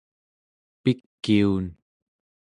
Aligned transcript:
pikiun 0.83 1.65